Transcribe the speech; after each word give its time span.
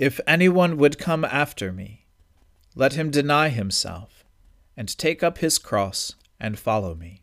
If 0.00 0.18
anyone 0.26 0.78
would 0.78 0.96
come 0.96 1.26
after 1.26 1.74
me, 1.74 2.06
let 2.74 2.94
him 2.94 3.10
deny 3.10 3.50
himself, 3.50 4.24
and 4.74 4.88
take 4.96 5.22
up 5.22 5.36
his 5.38 5.58
cross 5.58 6.14
and 6.40 6.58
follow 6.58 6.94
me. 6.94 7.20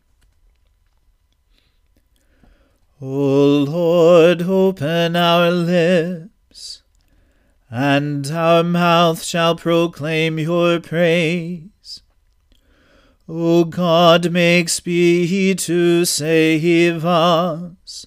O 3.02 3.64
Lord, 3.68 4.42
open 4.42 5.16
our 5.16 5.50
lips, 5.50 6.84
and 7.68 8.30
our 8.30 8.62
mouth 8.62 9.24
shall 9.24 9.56
proclaim 9.56 10.38
your 10.38 10.78
praise. 10.78 12.02
O 13.28 13.64
God, 13.64 14.30
make 14.30 14.68
speed 14.68 15.58
to 15.58 16.04
save 16.04 17.04
us. 17.04 18.06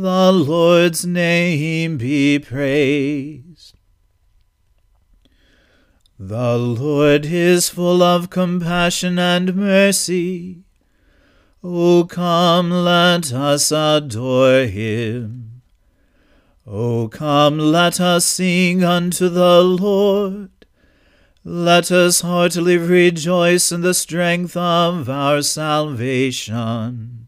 The 0.00 0.30
Lord's 0.30 1.04
name 1.04 1.98
be 1.98 2.38
praised. 2.38 3.74
The 6.16 6.56
Lord 6.56 7.26
is 7.26 7.68
full 7.68 8.00
of 8.00 8.30
compassion 8.30 9.18
and 9.18 9.56
mercy. 9.56 10.62
O 11.64 12.04
come, 12.04 12.70
let 12.70 13.32
us 13.32 13.72
adore 13.72 14.66
him. 14.66 15.62
O 16.64 17.08
come, 17.08 17.58
let 17.58 18.00
us 18.00 18.24
sing 18.24 18.84
unto 18.84 19.28
the 19.28 19.62
Lord. 19.62 20.50
Let 21.42 21.90
us 21.90 22.20
heartily 22.20 22.76
rejoice 22.76 23.72
in 23.72 23.80
the 23.80 23.94
strength 23.94 24.56
of 24.56 25.08
our 25.08 25.42
salvation. 25.42 27.27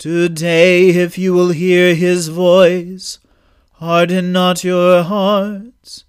Today, 0.00 0.88
if 0.88 1.18
you 1.18 1.34
will 1.34 1.50
hear 1.50 1.94
his 1.94 2.28
voice, 2.28 3.18
harden 3.72 4.32
not 4.32 4.64
your 4.64 5.02
hearts, 5.02 6.06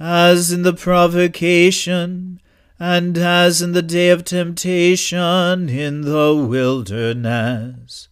as 0.00 0.50
in 0.50 0.62
the 0.62 0.72
provocation, 0.72 2.40
and 2.80 3.18
as 3.18 3.60
in 3.60 3.72
the 3.72 3.82
day 3.82 4.08
of 4.08 4.24
temptation 4.24 5.68
in 5.68 6.00
the 6.00 6.34
wilderness, 6.34 8.08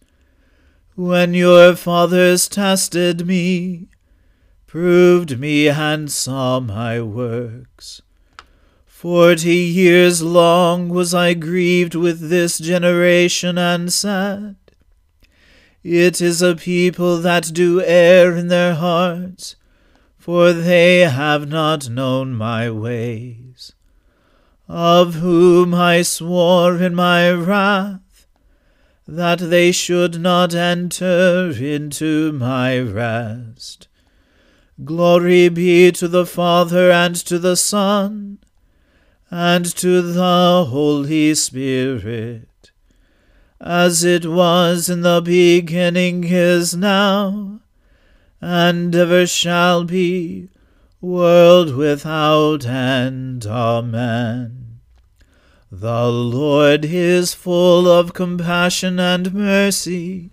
when 0.93 1.33
your 1.33 1.75
fathers 1.75 2.47
tested 2.47 3.25
me, 3.25 3.87
proved 4.67 5.39
me, 5.39 5.67
and 5.67 6.11
saw 6.11 6.59
my 6.59 7.01
works. 7.01 8.03
Forty 8.85 9.55
years 9.55 10.21
long 10.21 10.89
was 10.89 11.15
I 11.15 11.33
grieved 11.33 11.95
with 11.95 12.29
this 12.29 12.59
generation, 12.59 13.57
and 13.57 13.91
said, 13.91 14.57
it 15.83 16.21
is 16.21 16.41
a 16.41 16.55
people 16.55 17.17
that 17.17 17.51
do 17.53 17.81
err 17.81 18.35
in 18.35 18.47
their 18.47 18.75
hearts, 18.75 19.55
for 20.17 20.53
they 20.53 20.99
have 20.99 21.47
not 21.47 21.89
known 21.89 22.33
my 22.33 22.69
ways. 22.69 23.73
Of 24.67 25.15
whom 25.15 25.73
I 25.73 26.03
swore 26.03 26.77
in 26.77 26.93
my 26.93 27.31
wrath, 27.31 28.27
that 29.07 29.39
they 29.39 29.71
should 29.71 30.21
not 30.21 30.53
enter 30.53 31.51
into 31.51 32.31
my 32.31 32.79
rest. 32.79 33.87
Glory 34.85 35.49
be 35.49 35.91
to 35.91 36.07
the 36.07 36.25
Father 36.25 36.91
and 36.91 37.15
to 37.15 37.37
the 37.37 37.55
Son 37.55 38.37
and 39.29 39.65
to 39.65 40.01
the 40.01 40.67
Holy 40.69 41.33
Spirit 41.35 42.50
as 43.61 44.03
it 44.03 44.25
was 44.25 44.89
in 44.89 45.01
the 45.01 45.21
beginning 45.21 46.23
is 46.23 46.75
now, 46.75 47.59
and 48.41 48.95
ever 48.95 49.27
shall 49.27 49.83
be, 49.83 50.49
world 50.99 51.75
without 51.75 52.65
end. 52.65 53.45
Amen. 53.45 54.79
The 55.71 56.07
Lord 56.09 56.85
is 56.85 57.35
full 57.35 57.87
of 57.87 58.13
compassion 58.13 58.99
and 58.99 59.31
mercy. 59.31 60.31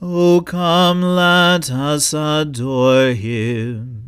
O 0.00 0.40
come, 0.40 1.02
let 1.02 1.68
us 1.68 2.14
adore 2.14 3.12
him. 3.12 3.99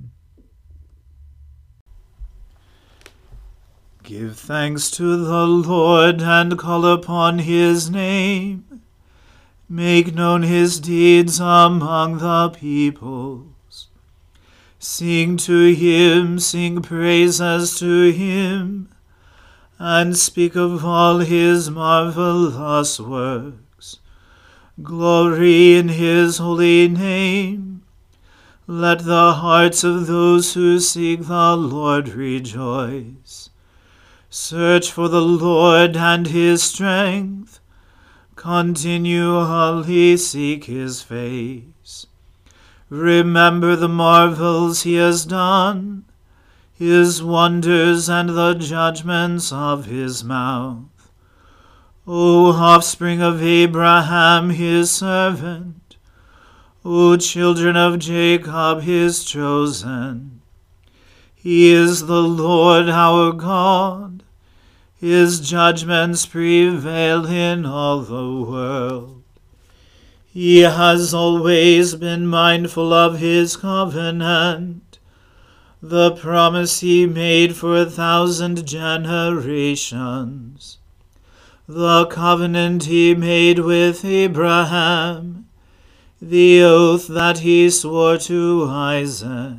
Give 4.15 4.39
thanks 4.39 4.91
to 4.91 5.17
the 5.25 5.47
Lord 5.47 6.21
and 6.21 6.59
call 6.59 6.85
upon 6.85 7.39
his 7.39 7.89
name. 7.89 8.83
Make 9.71 10.15
known 10.15 10.43
his 10.43 10.79
deeds 10.81 11.41
among 11.41 12.19
the 12.19 12.51
peoples. 12.51 13.89
Sing 14.79 15.39
to 15.39 15.73
him, 15.73 16.39
sing 16.39 16.83
praises 16.83 17.79
to 17.79 18.13
him, 18.13 18.91
and 19.79 20.15
speak 20.15 20.57
of 20.57 20.85
all 20.85 21.21
his 21.21 21.71
marvelous 21.71 23.01
works. 23.01 23.99
Glory 24.83 25.79
in 25.79 25.89
his 25.89 26.37
holy 26.37 26.87
name. 26.87 27.83
Let 28.67 29.07
the 29.07 29.33
hearts 29.33 29.83
of 29.83 30.07
those 30.07 30.53
who 30.53 30.81
seek 30.81 31.29
the 31.29 31.57
Lord 31.57 32.11
rejoice. 32.11 33.42
Search 34.35 34.91
for 34.91 35.11
the 35.11 35.21
Lord 35.21 35.95
and 35.95 36.27
his 36.27 36.63
strength. 36.63 37.61
Continually 38.35 40.17
seek 40.17 40.65
his 40.65 41.03
face. 41.03 42.07
Remember 42.89 43.77
the 43.77 43.91
marvels 43.91 44.85
he 44.85 44.95
has 44.95 45.27
done, 45.27 46.07
his 46.73 47.23
wonders 47.23 48.09
and 48.09 48.31
the 48.31 48.55
judgments 48.55 49.53
of 49.53 49.85
his 49.85 50.25
mouth. 50.25 51.11
O 52.07 52.53
offspring 52.53 53.21
of 53.21 53.43
Abraham 53.43 54.49
his 54.49 54.91
servant, 54.91 55.97
O 56.87 57.19
children 57.19 57.77
of 57.77 57.99
Jacob 57.99 58.81
his 58.81 59.25
chosen. 59.25 60.42
He 61.43 61.73
is 61.73 62.07
the 62.07 62.23
Lord 62.23 62.89
our 62.89 63.33
God. 63.33 64.23
His 65.01 65.41
judgments 65.41 66.25
prevail 66.25 67.27
in 67.27 67.67
all 67.67 68.03
the 68.03 68.49
world. 68.49 69.25
He 70.33 70.61
has 70.61 71.13
always 71.13 71.97
been 71.97 72.29
mindful 72.29 72.93
of 72.93 73.19
his 73.19 73.57
covenant, 73.57 75.01
the 75.83 76.13
promise 76.13 76.79
he 76.79 77.07
made 77.07 77.57
for 77.57 77.77
a 77.77 77.87
thousand 77.87 78.65
generations, 78.65 79.59
the 81.67 82.07
covenant 82.07 82.85
he 82.85 83.17
made 83.17 83.59
with 83.59 84.05
Abraham, 84.05 85.49
the 86.21 86.63
oath 86.63 87.09
that 87.09 87.41
he 87.41 87.69
swore 87.69 88.17
to 88.19 88.69
Isaac, 88.71 89.57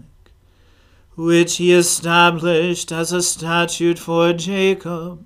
which 1.15 1.57
he 1.57 1.73
established 1.73 2.91
as 2.91 3.11
a 3.11 3.21
statute 3.21 3.99
for 3.99 4.33
Jacob 4.33 5.25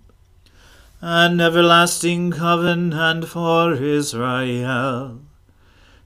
an 1.01 1.39
everlasting 1.39 2.31
covenant 2.31 3.25
for 3.25 3.74
Israel 3.74 5.19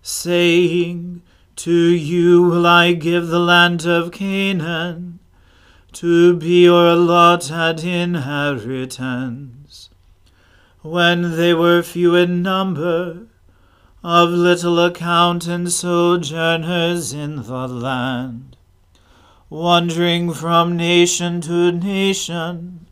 saying, 0.02 1.22
To 1.56 1.72
you 1.72 2.44
will 2.44 2.66
I 2.66 2.94
give 2.94 3.28
the 3.28 3.40
land 3.40 3.86
of 3.86 4.12
Canaan, 4.12 5.20
to 5.94 6.36
be 6.36 6.64
your 6.64 6.88
allotted 6.88 7.84
inheritance. 7.84 9.90
When 10.82 11.38
they 11.38 11.54
were 11.54 11.84
few 11.84 12.16
in 12.16 12.42
number, 12.42 13.28
of 14.04 14.32
little 14.32 14.80
account 14.80 15.46
and 15.48 15.72
sojourners 15.72 17.14
in 17.14 17.44
the 17.44 17.68
land, 17.68 18.51
wandering 19.52 20.32
from 20.32 20.78
nation 20.78 21.42
to 21.42 21.74
nation, 21.74 22.88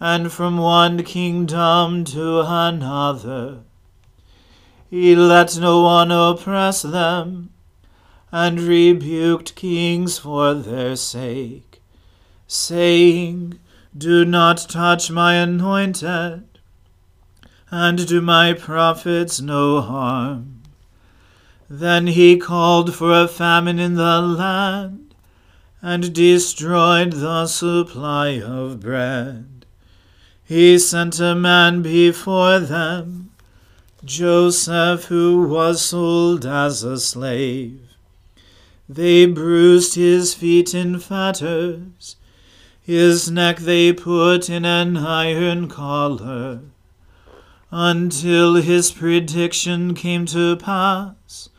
and 0.00 0.32
from 0.32 0.56
one 0.56 1.04
kingdom 1.04 2.02
to 2.06 2.40
another, 2.40 3.58
he 4.88 5.14
let 5.14 5.58
no 5.58 5.82
one 5.82 6.10
oppress 6.10 6.80
them, 6.80 7.50
and 8.32 8.58
rebuked 8.62 9.54
kings 9.56 10.16
for 10.16 10.54
their 10.54 10.96
sake, 10.96 11.82
saying, 12.46 13.58
Do 13.96 14.24
not 14.24 14.66
touch 14.70 15.10
my 15.10 15.34
anointed, 15.34 16.44
and 17.70 18.08
do 18.08 18.22
my 18.22 18.54
prophets 18.54 19.38
no 19.38 19.82
harm. 19.82 20.62
Then 21.68 22.06
he 22.06 22.38
called 22.38 22.94
for 22.94 23.12
a 23.12 23.28
famine 23.28 23.78
in 23.78 23.96
the 23.96 24.22
land, 24.22 25.03
and 25.84 26.14
destroyed 26.14 27.12
the 27.12 27.46
supply 27.46 28.40
of 28.40 28.80
bread. 28.80 29.66
He 30.42 30.78
sent 30.78 31.20
a 31.20 31.34
man 31.34 31.82
before 31.82 32.58
them 32.58 33.30
Joseph, 34.02 35.04
who 35.04 35.46
was 35.46 35.82
sold 35.82 36.46
as 36.46 36.82
a 36.82 36.98
slave. 36.98 37.80
They 38.88 39.26
bruised 39.26 39.94
his 39.94 40.32
feet 40.32 40.74
in 40.74 41.00
fetters, 41.00 42.16
his 42.80 43.30
neck 43.30 43.58
they 43.58 43.92
put 43.92 44.48
in 44.48 44.64
an 44.64 44.96
iron 44.96 45.68
collar, 45.68 46.60
until 47.70 48.54
his 48.54 48.90
prediction 48.90 49.92
came 49.94 50.24
to 50.26 50.56
pass. 50.56 51.50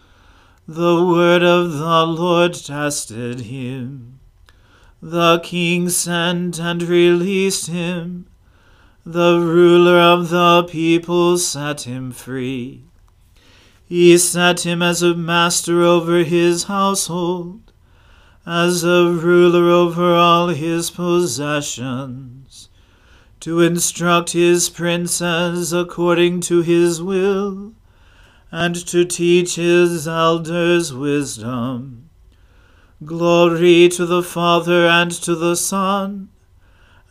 The 0.67 1.05
word 1.05 1.43
of 1.43 1.73
the 1.73 2.05
Lord 2.07 2.55
tested 2.55 3.41
him. 3.41 4.14
The 5.07 5.37
king 5.43 5.89
sent 5.89 6.59
and 6.59 6.81
released 6.81 7.67
him 7.67 8.25
the 9.05 9.39
ruler 9.39 9.99
of 9.99 10.29
the 10.29 10.63
people 10.63 11.37
set 11.37 11.81
him 11.81 12.11
free. 12.11 12.85
He 13.85 14.17
set 14.17 14.65
him 14.65 14.81
as 14.81 15.03
a 15.03 15.13
master 15.13 15.83
over 15.83 16.23
his 16.23 16.63
household, 16.63 17.71
as 18.47 18.83
a 18.83 19.11
ruler 19.11 19.69
over 19.69 20.15
all 20.15 20.47
his 20.47 20.89
possessions, 20.89 22.69
to 23.41 23.61
instruct 23.61 24.31
his 24.31 24.69
princes 24.69 25.71
according 25.71 26.41
to 26.49 26.63
his 26.63 26.99
will, 26.99 27.73
and 28.51 28.75
to 28.87 29.05
teach 29.05 29.53
his 29.53 30.07
elders 30.07 30.91
wisdom. 30.91 32.04
Glory 33.05 33.87
to 33.89 34.05
the 34.05 34.23
Father 34.23 34.87
and 34.87 35.11
to 35.11 35.35
the 35.35 35.55
Son 35.55 36.29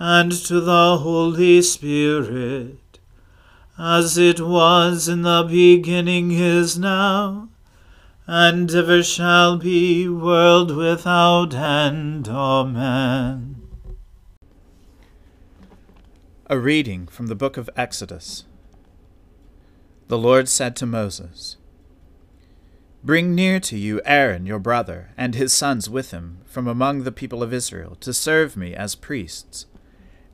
and 0.01 0.33
to 0.33 0.61
the 0.61 0.99
Holy 0.99 1.63
Spirit, 1.63 2.99
as 3.79 4.19
it 4.19 4.41
was 4.41 5.09
in 5.09 5.23
the 5.23 5.47
beginning 5.49 6.33
is 6.33 6.77
now, 6.77 7.49
and 8.27 8.75
ever 8.75 9.05
shall 9.05 9.57
be, 9.57 10.09
world 10.09 10.75
without 10.75 11.55
end. 11.55 12.29
Amen. 12.29 13.63
A 16.47 16.59
reading 16.59 17.07
from 17.07 17.29
the 17.29 17.37
book 17.37 17.57
of 17.57 17.71
Exodus. 17.77 18.45
The 20.09 20.19
Lord 20.19 20.49
said 20.49 20.75
to 20.77 20.87
Moses, 20.87 21.57
Bring 23.05 23.35
near 23.35 23.61
to 23.61 23.77
you 23.77 24.01
Aaron 24.07 24.47
your 24.47 24.59
brother, 24.59 25.11
and 25.15 25.35
his 25.35 25.53
sons 25.53 25.91
with 25.91 26.11
him, 26.11 26.39
from 26.47 26.67
among 26.67 27.03
the 27.03 27.13
people 27.13 27.43
of 27.43 27.53
Israel, 27.53 27.97
to 27.97 28.15
serve 28.15 28.57
me 28.57 28.75
as 28.75 28.95
priests. 28.95 29.67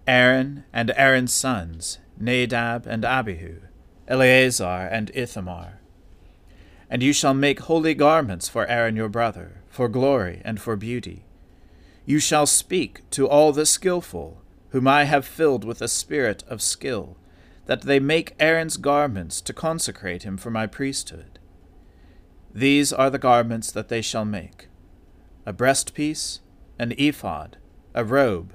Aaron 0.07 0.63
and 0.73 0.93
Aaron's 0.95 1.35
sons, 1.35 1.99
Nadab 2.17 2.87
and 2.87 3.05
Abihu, 3.05 3.63
Eleazar 4.07 4.89
and 4.89 5.11
Ithamar. 5.15 5.81
And 6.89 7.03
you 7.03 7.13
shall 7.13 7.35
make 7.35 7.59
holy 7.59 7.93
garments 7.93 8.49
for 8.49 8.69
Aaron 8.69 8.95
your 8.95 9.09
brother, 9.09 9.63
for 9.69 9.89
glory 9.89 10.41
and 10.45 10.61
for 10.61 10.77
beauty. 10.77 11.25
You 12.07 12.21
shall 12.21 12.47
speak 12.47 13.03
to 13.11 13.29
all 13.29 13.53
the 13.53 13.67
skilful, 13.67 14.43
whom 14.69 14.87
I 14.87 15.05
have 15.05 15.27
filled 15.27 15.65
with 15.65 15.83
a 15.83 15.89
spirit 15.89 16.45
of 16.47 16.63
skill, 16.63 17.17
that 17.67 17.83
they 17.83 17.99
make 17.99 18.37
Aaron's 18.39 18.77
garments 18.77 19.41
to 19.41 19.53
consecrate 19.53 20.23
him 20.23 20.37
for 20.37 20.53
my 20.53 20.69
priesthood. 20.69 21.40
These 22.55 22.93
are 22.93 23.11
the 23.11 23.19
garments 23.19 23.71
that 23.71 23.89
they 23.89 24.03
shall 24.03 24.25
make 24.25 24.67
a 25.47 25.53
breastpiece, 25.53 26.41
an 26.79 26.93
ephod, 26.99 27.57
a 27.95 28.05
robe, 28.05 28.53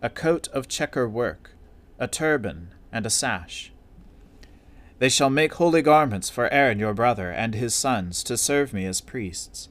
a 0.00 0.08
coat 0.08 0.48
of 0.48 0.66
checker 0.66 1.08
work, 1.08 1.50
a 1.98 2.08
turban, 2.08 2.74
and 2.90 3.04
a 3.04 3.10
sash. 3.10 3.72
They 4.98 5.08
shall 5.08 5.30
make 5.30 5.54
holy 5.54 5.82
garments 5.82 6.30
for 6.30 6.52
Aaron 6.52 6.78
your 6.78 6.94
brother 6.94 7.30
and 7.30 7.54
his 7.54 7.74
sons 7.74 8.22
to 8.24 8.36
serve 8.36 8.72
me 8.72 8.86
as 8.86 9.00
priests. 9.00 9.68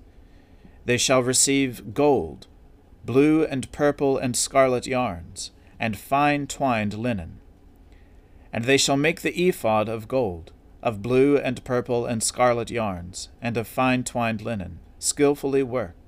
They 0.85 0.97
shall 0.97 1.23
receive 1.23 1.93
gold, 1.93 2.47
blue 3.05 3.45
and 3.45 3.71
purple 3.71 4.17
and 4.17 4.35
scarlet 4.35 4.85
yarns, 4.85 5.51
and 5.79 5.97
fine 5.97 6.47
twined 6.47 6.93
linen. 6.93 7.39
And 8.53 8.65
they 8.65 8.77
shall 8.77 8.97
make 8.97 9.21
the 9.21 9.47
ephod 9.47 9.87
of 9.87 10.07
gold, 10.07 10.51
of 10.81 11.01
blue 11.01 11.37
and 11.37 11.63
purple 11.63 12.05
and 12.05 12.23
scarlet 12.23 12.69
yarns, 12.69 13.29
and 13.41 13.57
of 13.57 13.67
fine 13.67 14.03
twined 14.03 14.41
linen, 14.41 14.79
skilfully 14.99 15.63
worked 15.63 16.01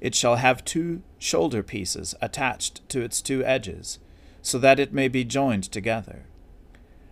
it 0.00 0.14
shall 0.14 0.36
have 0.36 0.64
two 0.64 1.02
shoulder 1.18 1.62
pieces 1.62 2.14
attached 2.20 2.86
to 2.88 3.02
its 3.02 3.20
two 3.20 3.44
edges, 3.44 3.98
so 4.42 4.58
that 4.58 4.78
it 4.78 4.92
may 4.92 5.08
be 5.08 5.24
joined 5.24 5.64
together. 5.64 6.26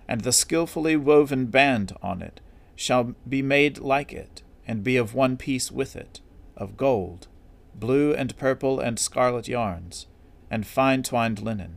And 0.06 0.20
the 0.20 0.32
skilfully 0.32 0.96
woven 0.96 1.46
band 1.46 1.96
on 2.02 2.22
it 2.22 2.40
shall 2.76 3.14
be 3.28 3.42
made 3.42 3.78
like 3.78 4.12
it, 4.12 4.42
and 4.66 4.84
be 4.84 4.96
of 4.96 5.14
one 5.14 5.36
piece 5.36 5.70
with 5.72 5.96
it, 5.96 6.20
of 6.56 6.76
gold, 6.76 7.26
blue 7.74 8.12
and 8.12 8.36
purple 8.36 8.78
and 8.78 8.98
scarlet 8.98 9.48
yarns, 9.48 10.06
and 10.50 10.66
fine 10.66 11.02
twined 11.02 11.40
linen. 11.40 11.76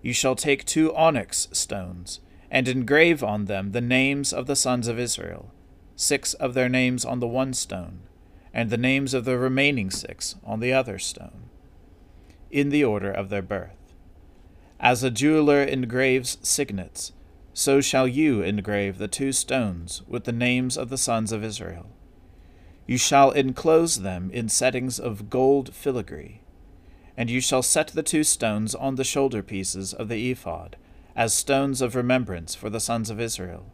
You 0.00 0.12
shall 0.12 0.34
take 0.34 0.64
two 0.64 0.94
onyx 0.96 1.48
stones, 1.52 2.20
and 2.52 2.68
engrave 2.68 3.24
on 3.24 3.46
them 3.46 3.72
the 3.72 3.80
names 3.80 4.30
of 4.30 4.46
the 4.46 4.54
sons 4.54 4.86
of 4.86 4.98
Israel, 4.98 5.50
six 5.96 6.34
of 6.34 6.52
their 6.52 6.68
names 6.68 7.02
on 7.02 7.18
the 7.18 7.26
one 7.26 7.54
stone 7.54 8.00
and 8.52 8.68
the 8.68 8.76
names 8.76 9.14
of 9.14 9.24
the 9.24 9.38
remaining 9.38 9.90
six 9.90 10.36
on 10.44 10.60
the 10.60 10.72
other 10.72 10.98
stone, 10.98 11.48
in 12.50 12.68
the 12.68 12.84
order 12.84 13.10
of 13.10 13.30
their 13.30 13.40
birth. 13.40 13.94
As 14.78 15.02
a 15.02 15.10
jeweler 15.10 15.62
engraves 15.62 16.36
signets, 16.42 17.12
so 17.54 17.80
shall 17.80 18.06
you 18.06 18.42
engrave 18.42 18.98
the 18.98 19.08
two 19.08 19.32
stones 19.32 20.02
with 20.06 20.24
the 20.24 20.32
names 20.32 20.76
of 20.76 20.90
the 20.90 20.98
sons 20.98 21.32
of 21.32 21.42
Israel. 21.42 21.88
You 22.86 22.98
shall 22.98 23.30
enclose 23.30 24.00
them 24.00 24.30
in 24.30 24.50
settings 24.50 25.00
of 25.00 25.30
gold 25.30 25.74
filigree, 25.74 26.42
and 27.16 27.30
you 27.30 27.40
shall 27.40 27.62
set 27.62 27.88
the 27.88 28.02
two 28.02 28.24
stones 28.24 28.74
on 28.74 28.96
the 28.96 29.04
shoulder 29.04 29.42
pieces 29.42 29.94
of 29.94 30.08
the 30.08 30.30
ephod, 30.30 30.76
as 31.14 31.34
stones 31.34 31.80
of 31.80 31.94
remembrance 31.94 32.54
for 32.54 32.70
the 32.70 32.80
sons 32.80 33.10
of 33.10 33.20
Israel 33.20 33.66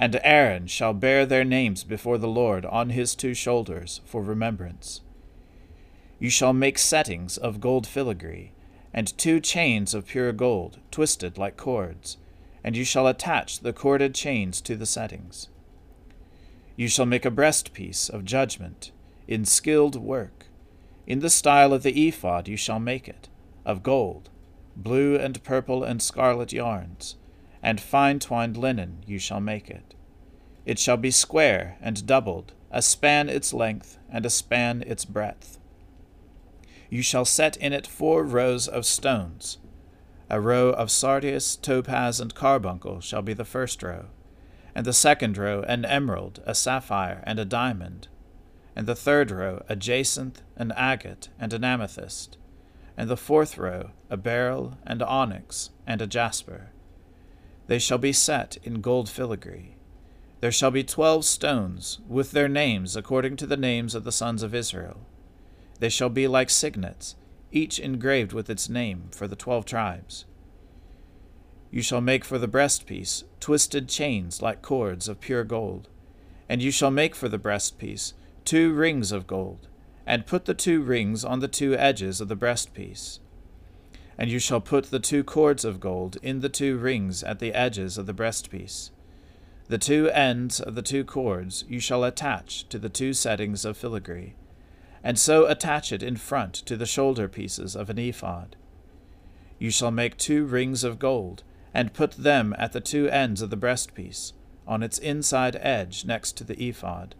and 0.00 0.18
Aaron 0.24 0.66
shall 0.66 0.94
bear 0.94 1.26
their 1.26 1.44
names 1.44 1.84
before 1.84 2.16
the 2.16 2.26
Lord 2.26 2.64
on 2.64 2.88
his 2.88 3.14
two 3.14 3.34
shoulders 3.34 4.00
for 4.06 4.22
remembrance. 4.22 5.02
You 6.18 6.30
shall 6.30 6.54
make 6.54 6.78
settings 6.78 7.36
of 7.36 7.60
gold 7.60 7.86
filigree, 7.86 8.52
and 8.94 9.16
two 9.18 9.40
chains 9.40 9.92
of 9.92 10.06
pure 10.06 10.32
gold, 10.32 10.78
twisted 10.90 11.36
like 11.36 11.58
cords, 11.58 12.16
and 12.64 12.78
you 12.78 12.84
shall 12.84 13.06
attach 13.06 13.60
the 13.60 13.74
corded 13.74 14.14
chains 14.14 14.62
to 14.62 14.74
the 14.74 14.86
settings. 14.86 15.50
You 16.76 16.88
shall 16.88 17.06
make 17.06 17.26
a 17.26 17.30
breastpiece 17.30 18.08
of 18.08 18.24
judgment, 18.24 18.92
in 19.28 19.44
skilled 19.44 19.96
work. 19.96 20.46
In 21.06 21.20
the 21.20 21.28
style 21.28 21.74
of 21.74 21.82
the 21.82 22.08
ephod 22.08 22.48
you 22.48 22.56
shall 22.56 22.80
make 22.80 23.06
it, 23.06 23.28
of 23.66 23.82
gold, 23.82 24.30
blue 24.76 25.16
and 25.16 25.42
purple 25.42 25.84
and 25.84 26.00
scarlet 26.00 26.52
yarns, 26.52 27.16
and 27.62 27.80
fine 27.80 28.18
twined 28.18 28.56
linen 28.56 29.02
you 29.06 29.18
shall 29.18 29.40
make 29.40 29.68
it. 29.68 29.94
It 30.64 30.78
shall 30.78 30.96
be 30.96 31.10
square 31.10 31.76
and 31.80 32.06
doubled, 32.06 32.52
a 32.70 32.82
span 32.82 33.28
its 33.28 33.52
length, 33.52 33.98
and 34.10 34.24
a 34.24 34.30
span 34.30 34.82
its 34.86 35.04
breadth. 35.04 35.58
You 36.88 37.02
shall 37.02 37.24
set 37.24 37.56
in 37.56 37.72
it 37.72 37.86
four 37.86 38.24
rows 38.24 38.68
of 38.68 38.84
stones. 38.84 39.58
A 40.28 40.40
row 40.40 40.70
of 40.70 40.90
sardius, 40.90 41.56
topaz, 41.56 42.20
and 42.20 42.34
carbuncle 42.34 43.00
shall 43.00 43.22
be 43.22 43.32
the 43.32 43.44
first 43.44 43.82
row, 43.82 44.06
and 44.74 44.86
the 44.86 44.92
second 44.92 45.36
row 45.36 45.62
an 45.62 45.84
emerald, 45.84 46.40
a 46.46 46.54
sapphire, 46.54 47.22
and 47.24 47.38
a 47.38 47.44
diamond, 47.44 48.08
and 48.76 48.86
the 48.86 48.94
third 48.94 49.30
row 49.30 49.64
a 49.68 49.76
jacinth, 49.76 50.42
an 50.56 50.72
agate, 50.76 51.28
and 51.38 51.52
an 51.52 51.64
amethyst, 51.64 52.38
and 53.00 53.08
the 53.08 53.16
fourth 53.16 53.56
row 53.56 53.90
a 54.10 54.16
beryl, 54.16 54.76
and 54.86 55.02
onyx, 55.02 55.70
and 55.86 56.02
a 56.02 56.06
jasper. 56.06 56.70
They 57.66 57.78
shall 57.78 57.98
be 57.98 58.12
set 58.12 58.58
in 58.62 58.80
gold 58.80 59.08
filigree. 59.08 59.76
There 60.40 60.52
shall 60.52 60.70
be 60.70 60.84
twelve 60.84 61.24
stones, 61.24 62.00
with 62.06 62.32
their 62.32 62.48
names 62.48 62.96
according 62.96 63.36
to 63.36 63.46
the 63.46 63.56
names 63.56 63.94
of 63.94 64.04
the 64.04 64.12
sons 64.12 64.42
of 64.42 64.54
Israel 64.54 64.98
they 65.80 65.88
shall 65.88 66.10
be 66.10 66.28
like 66.28 66.50
signets, 66.50 67.16
each 67.50 67.78
engraved 67.78 68.32
with 68.32 68.50
its 68.50 68.68
name 68.68 69.08
for 69.12 69.26
the 69.26 69.34
twelve 69.34 69.64
tribes. 69.64 70.26
You 71.70 71.80
shall 71.80 72.02
make 72.02 72.22
for 72.22 72.38
the 72.38 72.48
breastpiece 72.48 73.24
twisted 73.40 73.88
chains 73.88 74.42
like 74.42 74.60
cords 74.60 75.08
of 75.08 75.20
pure 75.20 75.44
gold. 75.44 75.88
And 76.50 76.60
you 76.60 76.70
shall 76.70 76.90
make 76.90 77.14
for 77.14 77.28
the 77.28 77.38
breastpiece 77.38 78.12
two 78.44 78.74
rings 78.74 79.10
of 79.10 79.26
gold, 79.26 79.68
and 80.06 80.26
put 80.26 80.44
the 80.44 80.54
two 80.54 80.82
rings 80.82 81.24
on 81.24 81.40
the 81.40 81.48
two 81.48 81.74
edges 81.76 82.20
of 82.20 82.28
the 82.28 82.36
breastpiece. 82.36 83.18
And 84.18 84.30
you 84.30 84.38
shall 84.38 84.60
put 84.60 84.86
the 84.86 85.00
two 85.00 85.24
cords 85.24 85.64
of 85.64 85.80
gold 85.80 86.18
in 86.22 86.40
the 86.40 86.48
two 86.48 86.76
rings 86.76 87.22
at 87.22 87.38
the 87.38 87.54
edges 87.54 87.96
of 87.96 88.06
the 88.06 88.14
breastpiece. 88.14 88.90
The 89.68 89.78
two 89.78 90.10
ends 90.10 90.60
of 90.60 90.74
the 90.74 90.82
two 90.82 91.04
cords 91.04 91.64
you 91.68 91.80
shall 91.80 92.04
attach 92.04 92.68
to 92.68 92.78
the 92.78 92.88
two 92.88 93.14
settings 93.14 93.64
of 93.64 93.76
filigree 93.76 94.34
and 95.02 95.18
so 95.18 95.46
attach 95.46 95.92
it 95.92 96.02
in 96.02 96.16
front 96.16 96.54
to 96.54 96.76
the 96.76 96.86
shoulder 96.86 97.28
pieces 97.28 97.74
of 97.74 97.88
an 97.90 97.98
ephod. 97.98 98.56
You 99.58 99.70
shall 99.70 99.90
make 99.90 100.16
two 100.16 100.44
rings 100.44 100.84
of 100.84 100.98
gold, 100.98 101.42
and 101.72 101.94
put 101.94 102.12
them 102.12 102.54
at 102.58 102.72
the 102.72 102.80
two 102.80 103.08
ends 103.08 103.42
of 103.42 103.50
the 103.50 103.56
breastpiece, 103.56 104.32
on 104.66 104.82
its 104.82 104.98
inside 104.98 105.56
edge 105.60 106.04
next 106.04 106.36
to 106.38 106.44
the 106.44 106.60
ephod. 106.62 107.14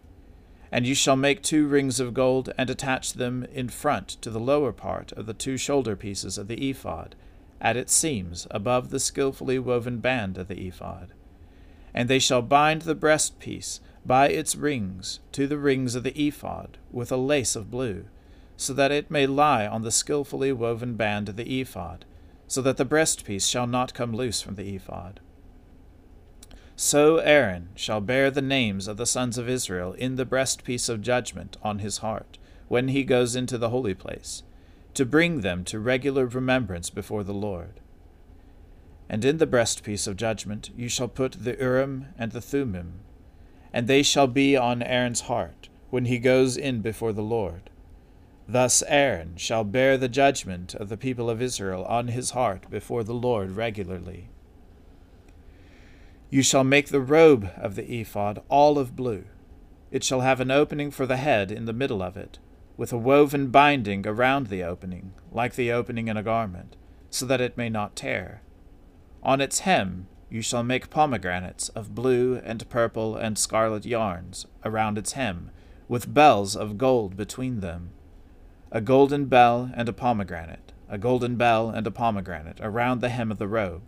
And 0.71 0.87
you 0.87 0.95
shall 0.95 1.17
make 1.17 1.43
two 1.43 1.67
rings 1.67 1.99
of 1.99 2.13
gold, 2.13 2.53
and 2.57 2.69
attach 2.69 3.13
them 3.13 3.45
in 3.53 3.67
front 3.67 4.07
to 4.21 4.29
the 4.29 4.39
lower 4.39 4.71
part 4.71 5.11
of 5.13 5.25
the 5.25 5.33
two 5.33 5.57
shoulder 5.57 5.95
pieces 5.95 6.37
of 6.37 6.47
the 6.47 6.69
ephod, 6.69 7.15
at 7.59 7.75
its 7.75 7.93
seams 7.93 8.47
above 8.49 8.89
the 8.89 8.99
skilfully 8.99 9.59
woven 9.59 9.99
band 9.99 10.37
of 10.37 10.47
the 10.47 10.67
ephod. 10.67 11.13
And 11.93 12.09
they 12.09 12.19
shall 12.19 12.41
bind 12.41 12.83
the 12.83 12.95
breastpiece 12.95 13.81
by 14.05 14.29
its 14.29 14.55
rings 14.55 15.19
to 15.33 15.45
the 15.45 15.57
rings 15.57 15.93
of 15.93 16.03
the 16.03 16.17
ephod 16.19 16.77
with 16.89 17.11
a 17.11 17.17
lace 17.17 17.55
of 17.55 17.69
blue, 17.69 18.05
so 18.55 18.73
that 18.73 18.91
it 18.91 19.11
may 19.11 19.27
lie 19.27 19.67
on 19.67 19.81
the 19.81 19.91
skilfully 19.91 20.53
woven 20.53 20.95
band 20.95 21.27
of 21.29 21.35
the 21.35 21.59
ephod, 21.59 22.05
so 22.47 22.61
that 22.61 22.77
the 22.77 22.85
breastpiece 22.85 23.47
shall 23.47 23.67
not 23.67 23.93
come 23.93 24.13
loose 24.13 24.41
from 24.41 24.55
the 24.55 24.75
ephod. 24.75 25.19
So 26.83 27.17
Aaron 27.17 27.69
shall 27.75 28.01
bear 28.01 28.31
the 28.31 28.41
names 28.41 28.87
of 28.87 28.97
the 28.97 29.05
sons 29.05 29.37
of 29.37 29.47
Israel 29.47 29.93
in 29.93 30.15
the 30.15 30.25
breastpiece 30.25 30.89
of 30.89 31.03
judgment 31.03 31.55
on 31.61 31.77
his 31.77 31.99
heart, 31.99 32.39
when 32.69 32.87
he 32.87 33.03
goes 33.03 33.35
into 33.35 33.59
the 33.59 33.69
holy 33.69 33.93
place, 33.93 34.41
to 34.95 35.05
bring 35.05 35.41
them 35.41 35.63
to 35.65 35.79
regular 35.79 36.25
remembrance 36.25 36.89
before 36.89 37.23
the 37.23 37.35
Lord. 37.35 37.81
And 39.07 39.23
in 39.23 39.37
the 39.37 39.45
breastpiece 39.45 40.07
of 40.07 40.17
judgment 40.17 40.71
you 40.75 40.89
shall 40.89 41.07
put 41.07 41.43
the 41.43 41.55
Urim 41.55 42.07
and 42.17 42.31
the 42.31 42.41
Thummim, 42.41 43.01
and 43.71 43.85
they 43.85 44.01
shall 44.01 44.25
be 44.25 44.57
on 44.57 44.81
Aaron's 44.81 45.21
heart 45.21 45.69
when 45.91 46.05
he 46.05 46.17
goes 46.17 46.57
in 46.57 46.81
before 46.81 47.13
the 47.13 47.21
Lord. 47.21 47.69
Thus 48.47 48.81
Aaron 48.87 49.35
shall 49.37 49.63
bear 49.63 49.99
the 49.99 50.09
judgment 50.09 50.73
of 50.73 50.89
the 50.89 50.97
people 50.97 51.29
of 51.29 51.43
Israel 51.43 51.85
on 51.85 52.07
his 52.07 52.31
heart 52.31 52.71
before 52.71 53.03
the 53.03 53.13
Lord 53.13 53.51
regularly. 53.51 54.30
You 56.31 56.41
shall 56.43 56.63
make 56.63 56.87
the 56.87 57.01
robe 57.01 57.51
of 57.57 57.75
the 57.75 57.99
ephod 57.99 58.41
all 58.47 58.79
of 58.79 58.95
blue. 58.95 59.25
It 59.91 60.01
shall 60.01 60.21
have 60.21 60.39
an 60.39 60.49
opening 60.49 60.89
for 60.89 61.05
the 61.05 61.17
head 61.17 61.51
in 61.51 61.65
the 61.65 61.73
middle 61.73 62.01
of 62.01 62.15
it, 62.15 62.39
with 62.77 62.93
a 62.93 62.97
woven 62.97 63.49
binding 63.49 64.07
around 64.07 64.47
the 64.47 64.63
opening, 64.63 65.11
like 65.29 65.55
the 65.55 65.73
opening 65.73 66.07
in 66.07 66.15
a 66.15 66.23
garment, 66.23 66.77
so 67.09 67.25
that 67.25 67.41
it 67.41 67.57
may 67.57 67.67
not 67.67 67.97
tear. 67.97 68.43
On 69.21 69.41
its 69.41 69.59
hem 69.59 70.07
you 70.29 70.41
shall 70.41 70.63
make 70.63 70.89
pomegranates 70.89 71.67
of 71.69 71.93
blue 71.93 72.37
and 72.45 72.69
purple 72.69 73.17
and 73.17 73.37
scarlet 73.37 73.85
yarns 73.85 74.45
around 74.63 74.97
its 74.97 75.11
hem, 75.11 75.51
with 75.89 76.13
bells 76.13 76.55
of 76.55 76.77
gold 76.77 77.17
between 77.17 77.59
them. 77.59 77.89
A 78.71 78.79
golden 78.79 79.25
bell 79.25 79.69
and 79.75 79.89
a 79.89 79.93
pomegranate, 79.93 80.71
a 80.87 80.97
golden 80.97 81.35
bell 81.35 81.69
and 81.69 81.85
a 81.85 81.91
pomegranate 81.91 82.61
around 82.61 83.01
the 83.01 83.09
hem 83.09 83.33
of 83.33 83.37
the 83.37 83.49
robe. 83.49 83.81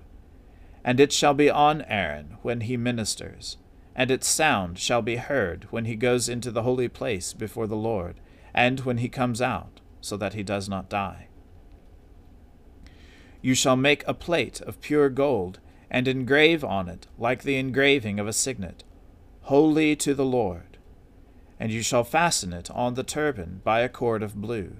And 0.84 1.00
it 1.00 1.14
shall 1.14 1.34
be 1.34 1.50
on 1.50 1.82
Aaron 1.84 2.38
when 2.42 2.62
he 2.62 2.76
ministers, 2.76 3.58
and 3.96 4.12
its 4.12 4.28
sound 4.28 4.80
shall 4.80 5.02
be 5.02 5.16
heard 5.16 5.68
when 5.72 5.86
he 5.86 5.96
goes 5.96 6.28
into 6.28 6.52
the 6.52 6.64
holy 6.64 6.90
place 6.90 7.34
before 7.34 7.68
the 7.68 7.76
Lord, 7.76 8.20
and 8.54 8.82
when 8.82 8.98
he 8.98 9.10
comes 9.10 9.42
out, 9.42 9.80
so 10.02 10.18
that 10.18 10.34
he 10.34 10.44
does 10.44 10.68
not 10.68 10.90
die. 10.90 11.28
You 13.42 13.56
shall 13.56 13.76
make 13.76 14.04
a 14.08 14.14
plate 14.14 14.62
of 14.62 14.82
pure 14.82 15.10
gold 15.10 15.60
and 15.90 16.08
engrave 16.08 16.64
on 16.64 16.90
it, 16.90 17.08
like 17.18 17.44
the 17.44 17.58
engraving 17.58 18.20
of 18.20 18.28
a 18.28 18.34
signet, 18.34 18.84
Holy 19.44 19.96
to 19.98 20.14
the 20.14 20.26
Lord. 20.26 20.78
And 21.60 21.72
you 21.72 21.84
shall 21.84 22.04
fasten 22.04 22.54
it 22.54 22.72
on 22.72 22.96
the 22.96 23.04
turban 23.04 23.62
by 23.64 23.82
a 23.82 23.90
cord 23.90 24.24
of 24.24 24.36
blue. 24.36 24.78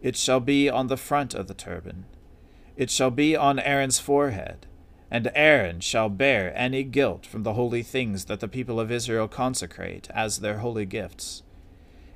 It 0.00 0.16
shall 0.16 0.40
be 0.40 0.70
on 0.70 0.86
the 0.86 0.96
front 0.96 1.34
of 1.34 1.48
the 1.48 1.54
turban. 1.54 2.06
It 2.76 2.90
shall 2.90 3.10
be 3.10 3.36
on 3.36 3.58
Aaron's 3.58 3.98
forehead, 3.98 4.66
and 5.12 5.30
Aaron 5.34 5.78
shall 5.80 6.08
bear 6.08 6.56
any 6.56 6.82
guilt 6.82 7.26
from 7.26 7.42
the 7.42 7.52
holy 7.52 7.82
things 7.82 8.24
that 8.24 8.40
the 8.40 8.48
people 8.48 8.80
of 8.80 8.90
Israel 8.90 9.28
consecrate 9.28 10.08
as 10.14 10.38
their 10.38 10.60
holy 10.60 10.86
gifts. 10.86 11.42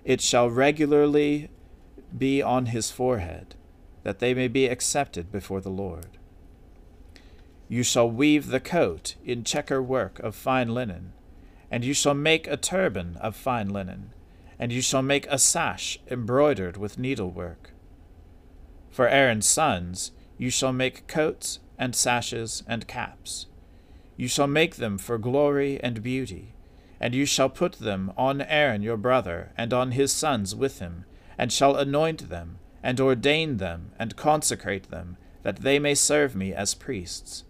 It 0.02 0.22
shall 0.22 0.48
regularly 0.48 1.50
be 2.16 2.40
on 2.40 2.66
his 2.66 2.90
forehead, 2.90 3.54
that 4.02 4.18
they 4.18 4.32
may 4.32 4.48
be 4.48 4.64
accepted 4.64 5.30
before 5.30 5.60
the 5.60 5.68
Lord. 5.68 6.16
You 7.68 7.82
shall 7.82 8.10
weave 8.10 8.46
the 8.46 8.60
coat 8.60 9.16
in 9.22 9.44
checker 9.44 9.82
work 9.82 10.18
of 10.20 10.34
fine 10.34 10.72
linen, 10.72 11.12
and 11.70 11.84
you 11.84 11.92
shall 11.92 12.14
make 12.14 12.46
a 12.46 12.56
turban 12.56 13.18
of 13.20 13.36
fine 13.36 13.68
linen, 13.68 14.14
and 14.58 14.72
you 14.72 14.80
shall 14.80 15.02
make 15.02 15.26
a 15.26 15.38
sash 15.38 15.98
embroidered 16.10 16.78
with 16.78 16.98
needlework. 16.98 17.72
For 18.88 19.06
Aaron's 19.06 19.44
sons 19.44 20.12
you 20.38 20.48
shall 20.48 20.72
make 20.72 21.06
coats 21.06 21.58
and 21.78 21.94
sashes 21.94 22.62
and 22.66 22.86
caps. 22.86 23.46
You 24.16 24.28
shall 24.28 24.46
make 24.46 24.76
them 24.76 24.98
for 24.98 25.18
glory 25.18 25.78
and 25.82 26.02
beauty, 26.02 26.54
and 27.00 27.14
you 27.14 27.26
shall 27.26 27.50
put 27.50 27.74
them 27.74 28.12
on 28.16 28.40
Aaron 28.42 28.82
your 28.82 28.96
brother, 28.96 29.52
and 29.56 29.72
on 29.72 29.92
his 29.92 30.12
sons 30.12 30.54
with 30.54 30.78
him, 30.78 31.04
and 31.36 31.52
shall 31.52 31.76
anoint 31.76 32.30
them, 32.30 32.58
and 32.82 32.98
ordain 33.00 33.58
them, 33.58 33.90
and 33.98 34.16
consecrate 34.16 34.90
them, 34.90 35.16
that 35.42 35.56
they 35.56 35.78
may 35.78 35.94
serve 35.94 36.34
me 36.34 36.54
as 36.54 36.74
priests. 36.74 37.44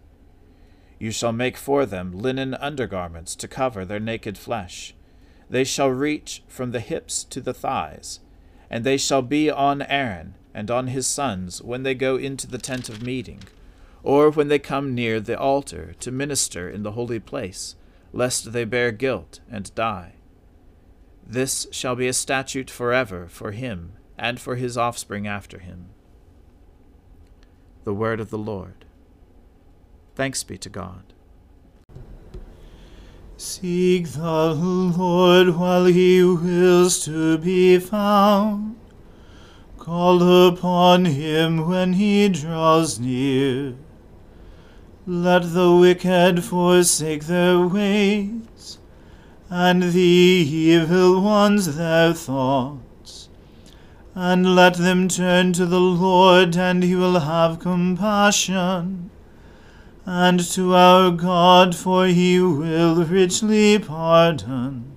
You 0.99 1.11
shall 1.11 1.31
make 1.31 1.57
for 1.57 1.85
them 1.85 2.11
linen 2.11 2.53
undergarments 2.55 3.35
to 3.35 3.47
cover 3.47 3.85
their 3.85 3.99
naked 3.99 4.37
flesh. 4.37 4.93
They 5.49 5.63
shall 5.63 5.89
reach 5.89 6.43
from 6.47 6.71
the 6.71 6.79
hips 6.79 7.23
to 7.25 7.39
the 7.39 7.53
thighs, 7.53 8.19
and 8.69 8.83
they 8.83 8.97
shall 8.97 9.21
be 9.21 9.49
on 9.49 9.81
Aaron 9.83 10.35
and 10.53 10.69
on 10.69 10.87
his 10.87 11.07
sons 11.07 11.61
when 11.61 11.83
they 11.83 11.93
go 11.93 12.17
into 12.17 12.47
the 12.47 12.57
tent 12.57 12.89
of 12.89 13.03
meeting, 13.03 13.43
or 14.07 14.29
when 14.29 14.47
they 14.47 14.57
come 14.57 14.95
near 14.95 15.19
the 15.19 15.37
altar 15.37 15.93
to 15.99 16.09
minister 16.09 16.69
in 16.69 16.81
the 16.81 16.93
holy 16.93 17.19
place, 17.19 17.75
lest 18.13 18.53
they 18.53 18.63
bear 18.63 18.89
guilt 18.89 19.41
and 19.51 19.75
die. 19.75 20.13
This 21.27 21.67
shall 21.71 21.93
be 21.93 22.07
a 22.07 22.13
statute 22.13 22.69
forever 22.69 23.27
for 23.27 23.51
him 23.51 23.91
and 24.17 24.39
for 24.39 24.55
his 24.55 24.77
offspring 24.77 25.27
after 25.27 25.59
him. 25.59 25.87
The 27.83 27.93
word 27.93 28.21
of 28.21 28.29
the 28.29 28.37
Lord. 28.37 28.85
Thanks 30.15 30.41
be 30.41 30.57
to 30.57 30.69
God. 30.69 31.13
Seek 33.35 34.07
the 34.07 34.53
Lord 34.53 35.57
while 35.57 35.83
he 35.83 36.23
wills 36.23 37.03
to 37.03 37.37
be 37.39 37.77
found. 37.77 38.77
Call 39.77 40.47
upon 40.47 41.03
him 41.03 41.67
when 41.67 41.91
he 41.91 42.29
draws 42.29 43.01
near. 43.01 43.75
Let 45.09 45.53
the 45.53 45.73
wicked 45.73 46.43
forsake 46.43 47.27
their 47.27 47.65
ways, 47.65 48.77
and 49.49 49.81
the 49.81 50.01
evil 50.01 51.21
ones 51.21 51.77
their 51.77 52.13
thoughts. 52.13 53.29
And 54.13 54.53
let 54.53 54.73
them 54.73 55.07
turn 55.07 55.53
to 55.53 55.65
the 55.65 55.79
Lord, 55.79 56.57
and 56.57 56.83
he 56.83 56.93
will 56.93 57.21
have 57.21 57.59
compassion, 57.59 59.09
and 60.05 60.41
to 60.41 60.75
our 60.75 61.11
God, 61.11 61.73
for 61.73 62.07
he 62.07 62.41
will 62.41 63.05
richly 63.05 63.79
pardon. 63.79 64.91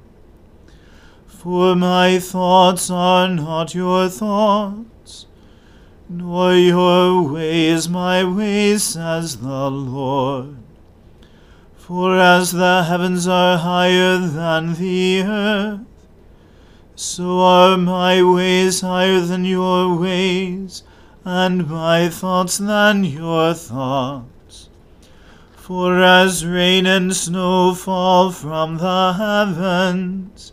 For 1.29 1.77
my 1.77 2.19
thoughts 2.19 2.91
are 2.91 3.29
not 3.29 3.77
your 3.77 4.09
thoughts, 4.09 4.91
nor 6.13 6.55
your 6.55 7.23
ways 7.23 7.89
my 7.89 8.25
ways, 8.25 8.83
says 8.83 9.37
the 9.37 9.71
Lord. 9.71 10.57
For 11.77 12.19
as 12.19 12.51
the 12.51 12.83
heavens 12.83 13.29
are 13.29 13.57
higher 13.59 14.19
than 14.19 14.75
the 14.75 15.23
earth, 15.23 15.81
so 16.97 17.39
are 17.39 17.77
my 17.77 18.25
ways 18.25 18.81
higher 18.81 19.21
than 19.21 19.45
your 19.45 19.97
ways, 19.97 20.83
and 21.25 21.69
my 21.69 22.09
thoughts 22.09 22.59
than 22.59 23.05
your 23.05 23.55
thoughts. 23.55 24.69
For 25.55 26.03
as 26.03 26.45
rain 26.45 26.87
and 26.87 27.15
snow 27.15 27.73
fall 27.77 28.33
from 28.33 28.79
the 28.79 29.13
heavens, 29.13 30.53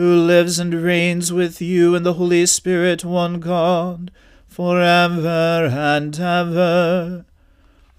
who 0.00 0.16
lives 0.16 0.58
and 0.58 0.72
reigns 0.72 1.30
with 1.30 1.60
you 1.60 1.94
in 1.94 2.04
the 2.04 2.14
Holy 2.14 2.46
Spirit, 2.46 3.04
one 3.04 3.38
God, 3.38 4.10
for 4.46 4.80
ever 4.80 5.68
and 5.70 6.18
ever. 6.18 7.26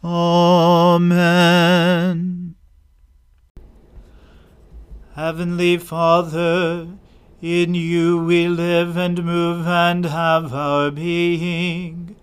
Amen. 0.04 1.36
Heavenly 5.14 5.78
Father, 5.78 6.88
in 7.40 7.76
you 7.76 8.26
we 8.26 8.48
live 8.48 8.98
and 8.98 9.24
move 9.24 9.68
and 9.68 10.06
have 10.06 10.56
our 10.56 10.90
being. 10.90 12.16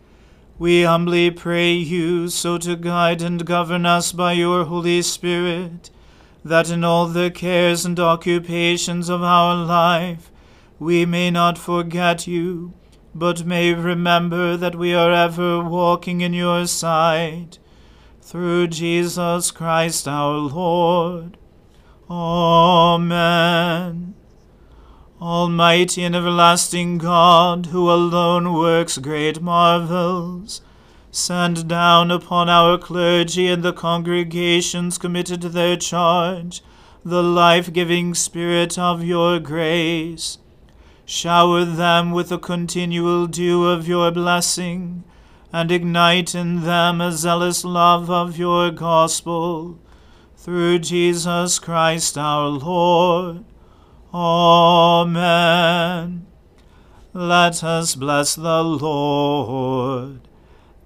We 0.58 0.82
humbly 0.82 1.30
pray 1.30 1.74
you 1.74 2.26
so 2.30 2.58
to 2.58 2.74
guide 2.74 3.22
and 3.22 3.46
govern 3.46 3.86
us 3.86 4.10
by 4.10 4.32
your 4.32 4.64
Holy 4.64 5.02
Spirit, 5.02 5.90
that 6.44 6.70
in 6.70 6.84
all 6.84 7.06
the 7.06 7.30
cares 7.30 7.84
and 7.84 7.98
occupations 7.98 9.08
of 9.08 9.22
our 9.22 9.54
life 9.54 10.30
we 10.78 11.04
may 11.04 11.30
not 11.30 11.58
forget 11.58 12.26
you, 12.26 12.72
but 13.14 13.44
may 13.44 13.74
remember 13.74 14.56
that 14.56 14.76
we 14.76 14.94
are 14.94 15.12
ever 15.12 15.62
walking 15.62 16.20
in 16.20 16.32
your 16.32 16.66
sight. 16.66 17.58
Through 18.20 18.68
Jesus 18.68 19.50
Christ 19.50 20.06
our 20.06 20.36
Lord. 20.36 21.36
Amen. 22.08 24.14
Almighty 25.20 26.04
and 26.04 26.14
everlasting 26.14 26.98
God, 26.98 27.66
who 27.66 27.90
alone 27.90 28.52
works 28.52 28.98
great 28.98 29.42
marvels, 29.42 30.60
send 31.10 31.68
down 31.68 32.10
upon 32.10 32.48
our 32.48 32.78
clergy 32.78 33.48
and 33.48 33.62
the 33.62 33.72
congregations 33.72 34.98
committed 34.98 35.42
to 35.42 35.48
their 35.48 35.76
charge 35.76 36.62
the 37.04 37.22
life 37.22 37.72
giving 37.72 38.14
Spirit 38.14 38.78
of 38.78 39.02
your 39.04 39.38
grace. 39.38 40.38
Shower 41.06 41.64
them 41.64 42.10
with 42.10 42.28
the 42.28 42.38
continual 42.38 43.26
dew 43.26 43.64
of 43.66 43.88
your 43.88 44.10
blessing, 44.10 45.04
and 45.50 45.70
ignite 45.70 46.34
in 46.34 46.62
them 46.62 47.00
a 47.00 47.12
zealous 47.12 47.64
love 47.64 48.10
of 48.10 48.36
your 48.36 48.70
gospel. 48.70 49.78
Through 50.36 50.80
Jesus 50.80 51.58
Christ 51.58 52.18
our 52.18 52.48
Lord. 52.48 53.46
Amen. 54.12 55.16
Let 57.14 57.64
us 57.64 57.94
bless 57.94 58.34
the 58.34 58.62
Lord. 58.62 60.27